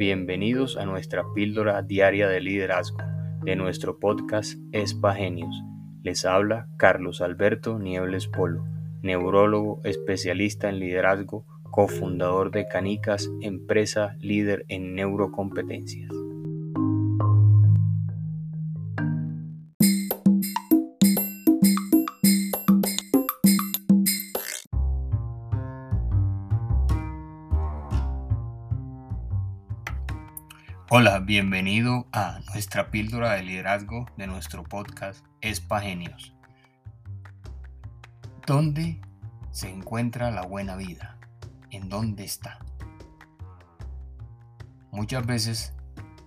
Bienvenidos 0.00 0.78
a 0.78 0.86
nuestra 0.86 1.26
píldora 1.34 1.82
diaria 1.82 2.26
de 2.26 2.40
liderazgo 2.40 2.96
de 3.44 3.54
nuestro 3.54 3.98
podcast 3.98 4.58
Espa 4.72 5.14
Genios. 5.14 5.54
Les 6.02 6.24
habla 6.24 6.68
Carlos 6.78 7.20
Alberto 7.20 7.78
Niebles 7.78 8.26
Polo, 8.26 8.64
neurólogo 9.02 9.82
especialista 9.84 10.70
en 10.70 10.78
liderazgo, 10.78 11.44
cofundador 11.64 12.50
de 12.50 12.66
Canicas, 12.66 13.28
empresa 13.42 14.16
líder 14.20 14.64
en 14.68 14.94
neurocompetencias. 14.94 16.10
Hola, 30.92 31.20
bienvenido 31.20 32.08
a 32.10 32.40
nuestra 32.48 32.90
píldora 32.90 33.34
de 33.34 33.44
liderazgo 33.44 34.06
de 34.16 34.26
nuestro 34.26 34.64
podcast 34.64 35.24
Espagenios. 35.40 36.34
¿Dónde 38.44 39.00
se 39.52 39.70
encuentra 39.70 40.32
la 40.32 40.42
buena 40.42 40.74
vida? 40.74 41.16
¿En 41.70 41.88
dónde 41.88 42.24
está? 42.24 42.58
Muchas 44.90 45.24
veces 45.24 45.74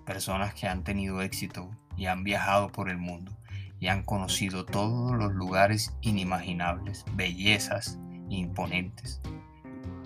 personas 0.06 0.54
que 0.54 0.70
han 0.70 0.86
tenido 0.86 1.22
éxito 1.22 1.70
y 1.98 2.06
han 2.06 2.24
viajado 2.24 2.72
por 2.72 2.90
el 2.90 2.98
mundo 2.98 3.38
y 3.82 3.88
han 3.88 4.04
conocido 4.04 4.66
todos 4.66 5.12
los 5.18 5.34
lugares 5.34 5.94
inimaginables, 6.00 7.04
bellezas 7.16 8.00
imponentes, 8.30 9.20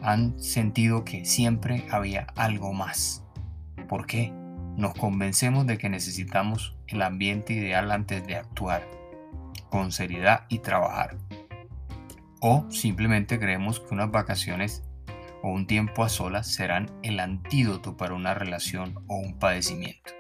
han 0.01 0.41
sentido 0.41 1.05
que 1.05 1.25
siempre 1.25 1.87
había 1.91 2.25
algo 2.35 2.73
más. 2.73 3.23
¿Por 3.87 4.07
qué? 4.07 4.33
Nos 4.77 4.93
convencemos 4.93 5.65
de 5.65 5.79
que 5.79 5.89
necesitamos 5.89 6.77
el 6.85 7.01
ambiente 7.01 7.53
ideal 7.53 7.91
antes 7.91 8.25
de 8.25 8.37
actuar, 8.37 8.87
con 9.69 9.91
seriedad 9.91 10.45
y 10.49 10.59
trabajar. 10.59 11.17
O 12.41 12.69
simplemente 12.69 13.39
creemos 13.39 13.79
que 13.79 13.95
unas 13.95 14.11
vacaciones 14.11 14.83
o 15.41 15.49
un 15.49 15.65
tiempo 15.65 16.03
a 16.03 16.09
solas 16.09 16.47
serán 16.47 16.91
el 17.01 17.19
antídoto 17.19 17.97
para 17.97 18.13
una 18.13 18.35
relación 18.35 19.03
o 19.07 19.15
un 19.15 19.39
padecimiento. 19.39 20.13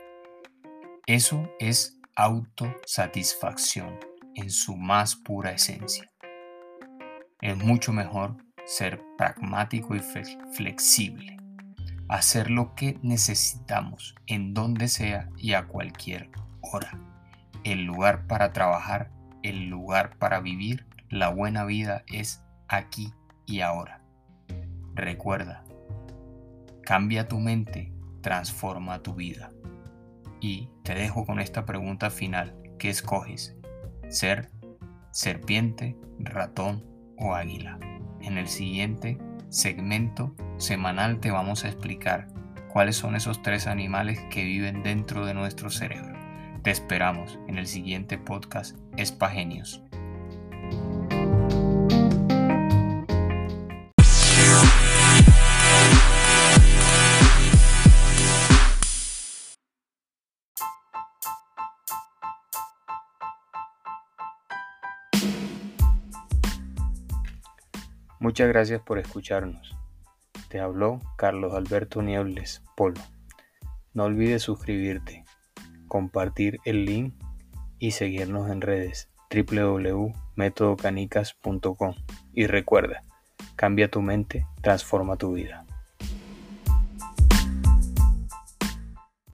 Eso 1.05 1.47
es 1.59 1.99
autosatisfacción 2.15 3.99
en 4.33 4.49
su 4.49 4.75
más 4.75 5.15
pura 5.15 5.51
esencia. 5.51 6.11
Es 7.41 7.55
mucho 7.55 7.93
mejor 7.93 8.37
ser 8.65 9.03
pragmático 9.17 9.95
y 9.95 10.01
flexible 10.53 11.37
hacer 12.07 12.49
lo 12.49 12.73
que 12.75 12.97
necesitamos 13.01 14.15
en 14.25 14.53
donde 14.53 14.87
sea 14.87 15.29
y 15.37 15.53
a 15.53 15.67
cualquier 15.67 16.29
hora. 16.61 16.99
El 17.63 17.83
lugar 17.83 18.27
para 18.27 18.53
trabajar, 18.53 19.11
el 19.43 19.67
lugar 19.67 20.17
para 20.17 20.39
vivir, 20.39 20.85
la 21.09 21.29
buena 21.29 21.65
vida 21.65 22.03
es 22.07 22.43
aquí 22.67 23.13
y 23.45 23.61
ahora. 23.61 24.01
Recuerda, 24.93 25.63
cambia 26.83 27.27
tu 27.27 27.39
mente, 27.39 27.91
transforma 28.21 29.03
tu 29.03 29.15
vida. 29.15 29.51
Y 30.39 30.69
te 30.83 30.93
dejo 30.93 31.25
con 31.25 31.39
esta 31.39 31.65
pregunta 31.65 32.09
final. 32.09 32.55
¿Qué 32.77 32.89
escoges? 32.89 33.55
¿Ser 34.09 34.51
serpiente, 35.11 35.97
ratón 36.19 36.85
o 37.17 37.33
águila? 37.33 37.79
En 38.21 38.37
el 38.37 38.47
siguiente 38.47 39.17
segmento 39.49 40.35
semanal 40.57 41.19
te 41.19 41.31
vamos 41.31 41.63
a 41.63 41.67
explicar 41.67 42.27
cuáles 42.71 42.95
son 42.95 43.15
esos 43.15 43.41
tres 43.41 43.67
animales 43.67 44.19
que 44.29 44.43
viven 44.43 44.83
dentro 44.83 45.25
de 45.25 45.33
nuestro 45.33 45.69
cerebro. 45.69 46.17
Te 46.63 46.71
esperamos 46.71 47.39
en 47.47 47.57
el 47.57 47.67
siguiente 47.67 48.17
podcast 48.17 48.77
Espagenios. 48.97 49.81
Muchas 68.19 68.49
gracias 68.49 68.81
por 68.81 68.99
escucharnos. 68.99 69.77
Te 70.49 70.59
habló 70.59 70.99
Carlos 71.17 71.53
Alberto 71.53 72.01
Niebles 72.01 72.63
Polo. 72.75 72.99
No 73.93 74.05
olvides 74.05 74.41
suscribirte, 74.43 75.23
compartir 75.87 76.59
el 76.65 76.85
link 76.85 77.13
y 77.79 77.91
seguirnos 77.91 78.49
en 78.49 78.61
redes 78.61 79.09
www.metodocanicas.com. 79.29 81.93
Y 82.33 82.47
recuerda, 82.47 83.01
cambia 83.55 83.91
tu 83.91 84.01
mente, 84.01 84.47
transforma 84.61 85.17
tu 85.17 85.33
vida. 85.33 85.66